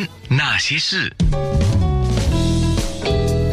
[0.00, 1.12] 人那些事，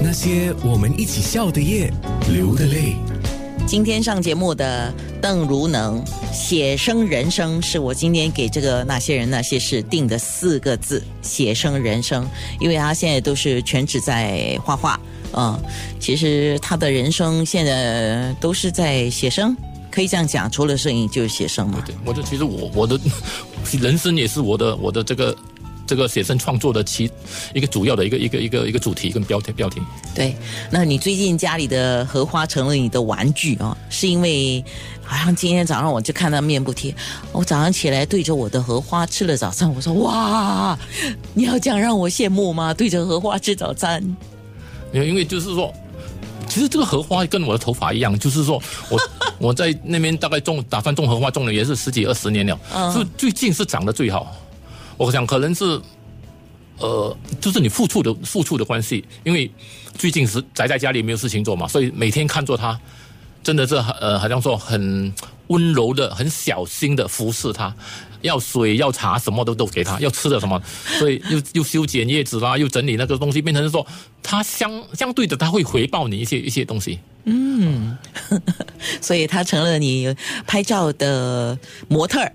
[0.02, 1.92] 那些我们一起笑的夜，
[2.31, 2.96] 流的泪。
[3.66, 12.25] 今天上节目的邓如能写生人生，是我今天给这个那些人那些事定的四个字“写生人生”，
[12.61, 14.98] 因为他现在都是全职在画画，
[15.34, 15.59] 嗯，
[16.00, 19.54] 其实他的人生现在都是在写生，
[19.91, 21.84] 可以这样讲，除了摄影就是写生嘛。
[21.86, 22.98] 对，我就其实我我的
[23.82, 25.36] 人生也是我的我的这个
[25.88, 27.10] 这个写生创作的其
[27.54, 29.82] 一个主要的一个一个一个一个主题跟标题标题。
[30.14, 30.36] 对，
[30.70, 33.76] 那你最近家里的荷花成了你的玩具啊？
[33.90, 34.64] 是因为
[35.02, 36.94] 好像今天早上我就看到面部贴，
[37.31, 40.78] 我早上起来对着我的荷花吃了早餐，我说哇，
[41.34, 42.73] 你要这样让我羡慕吗？
[42.73, 44.04] 对着荷花吃早餐？
[44.92, 45.73] 因为就是说，
[46.50, 49.00] 其实这个荷花跟我的头发一样，就是说我
[49.40, 52.59] 我在那边大概种打算种荷花种了也是十几二十年了，
[52.92, 54.36] 是最近是长得最好。
[54.98, 55.80] 我想可能是，
[56.80, 59.50] 呃，就是你付出的付出的关系，因为
[59.96, 62.80] 最近是宅在家里没有事情做嘛，所以每天看着它，
[63.44, 65.14] 真的是呃，好像说很
[65.48, 67.73] 温柔的、很小心的服侍它，
[68.22, 70.62] 要水要茶什么都都给它，要吃的什么，
[71.00, 73.86] 所以又又修剪叶子啦，又整理那个东西，变成是说
[74.23, 77.00] 它相相对的，它会回报你一些一些东西。
[77.30, 77.98] 嗯，
[79.02, 82.32] 所以他成了你拍照的模特儿，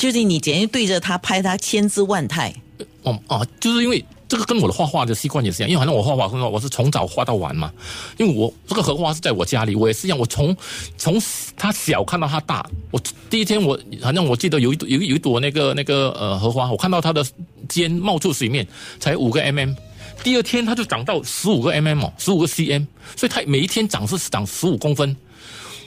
[0.00, 2.54] 就是你简直对着他拍，他千姿万态。
[3.02, 7.70] 哦啊，就是因为这个跟我的画画的习惯也是一样，因为好像我画画很好，我是从早画到晚嘛。
[8.16, 10.56] 因为我这个荷花是在我家里，我也是一样，我从
[10.96, 11.20] 从
[11.54, 12.66] 它小看到它大。
[12.90, 12.98] 我
[13.28, 17.22] 第一天我好像我记得有一朵有一有一朵那个那个呃荷花，我看到它的
[17.68, 18.66] 尖冒出水面
[18.98, 19.76] 才五个 mm，
[20.24, 25.14] 第二天它就长到十五个 mm 哦，十五个 cm，所以它每一天长是长十五公分。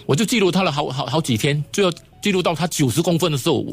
[0.05, 3.65] 我就记录它了好好好几天，最后记录到它九十公分的时候。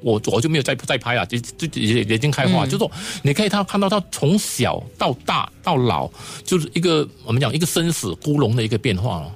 [0.00, 2.90] 我我就没有再再拍了，就就也已经开花，就是说
[3.22, 6.08] 你可以他看到他从小到大到老，
[6.44, 9.32] 就是一个我们讲一个生死孤龙的一个变化了。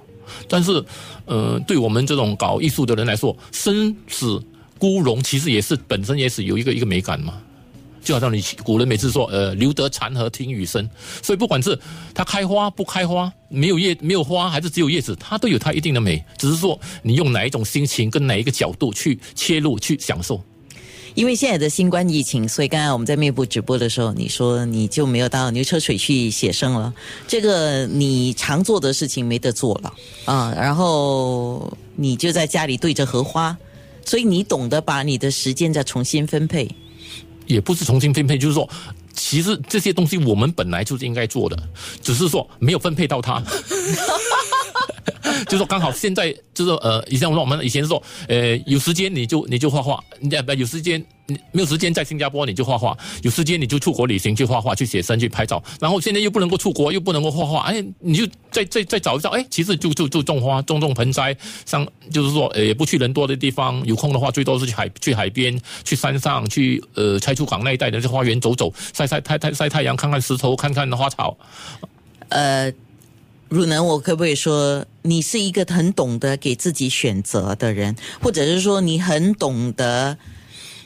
[0.48, 0.84] 但是，
[1.24, 4.40] 呃，对我们这种搞艺术的人来说，生死
[4.78, 7.34] 孤龙其实也是本身也是有一个一个美感嘛。
[8.02, 10.88] 就好像你古人每次说，呃，留得残荷听雨声，
[11.22, 11.78] 所以不管是
[12.14, 20.42] 它开花不开花，没有叶没有花，还是只有叶子，它都有它一定的美，只是说你用哪一种心情跟哪一个角度去切入去享受。
[21.16, 26.94] 因为现在的新冠疫情，所以刚才我们在面部直播的时候，你说你就没有到牛车水去写生了，
[27.26, 29.92] 这个你常做的事情没得做了
[30.24, 33.58] 啊，然后你就在家里对着荷花，
[34.04, 36.70] 所以你懂得把你的时间再重新分配。
[37.52, 38.68] 也不是重新分配，就是说，
[39.14, 41.56] 其实这些东西我们本来就是应该做的，
[42.02, 43.42] 只是说没有分配到它。
[45.46, 51.04] 就是说刚好现在就是呃，以前我们以前是说，呃，有时间你就你就画画，你不有时间
[51.52, 71.36] 没有时间在新加坡你就画画，有时间你就出国旅行去画画去写生去拍照，然后现在又不能够出国又不能够画画，哎，你就再再再找一找，哎，其实就就就种花种种盆栽，像就是说呃也不去人多的地方，有空的话最多是去海去海边去山上去呃拆出港那一带的花园走走晒晒太太晒太阳看看石头看看花草，
[72.28, 72.72] 呃。
[73.52, 80.16] 汝能，我可不可以说你是一个很懂得给自己选择的人，或者是说你很懂得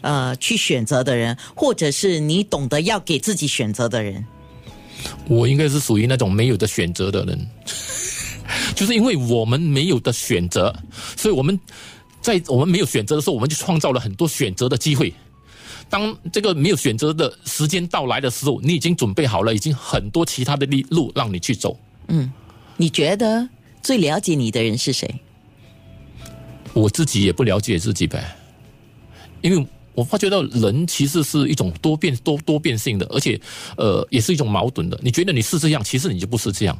[0.04, 4.24] 呃去选择的人，或者是你懂得要给自己选择的人？
[5.26, 7.48] 我应该是属于那种没有的选择的人，
[8.76, 10.74] 就是因为我们没有的选择，
[11.16, 11.58] 所以我们
[12.20, 15.12] 在我们没有选择的时候，我们就创造了很多选择的机会。
[15.88, 21.78] 当这个没有选择的时间到来的时候，你已经准备好了，已经很多其他的路路让你去走。
[22.08, 22.30] 嗯。
[22.76, 23.48] 你觉得
[23.82, 25.08] 最了解你的人是谁？
[26.72, 28.36] 我自己也不了解自己呗，
[29.42, 29.64] 因为
[29.94, 33.40] 我发觉到人其实是一种多变多多变性的，而且
[33.76, 34.98] 呃也是一种矛盾的。
[35.02, 36.78] 你觉得你是这样，其实你就不是这样。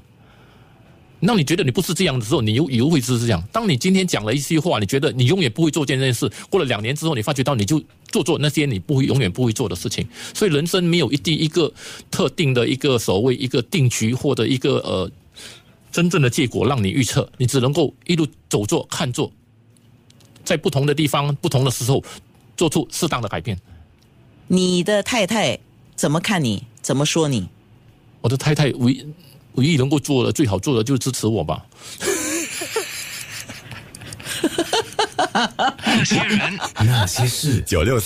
[1.20, 3.42] 那你觉得你不是这样的时候，你又又会是这样。
[3.50, 10.06] 当你今天讲了一些话，你觉得你永远不会做这件事，过了两年之后，你发觉到你就做做那些你不会永远不会做的事情。
[10.34, 11.72] 所以人生没有一定一个
[12.10, 15.10] 特定的一个所谓一个定局或者一个呃。
[15.92, 19.30] 真正的结果让你预测，你只能够一路走做看做，
[20.44, 22.02] 在不同的地方、不同的时候
[22.56, 23.58] 做出适当的改变。
[24.46, 25.58] 你的太太
[25.96, 26.64] 怎么看你？
[26.82, 27.48] 怎么说你？
[28.20, 29.06] 我的太太唯
[29.54, 31.64] 唯一能够做的最好做的就是支持我吧。
[35.84, 38.02] 那些人，那些事，九六三。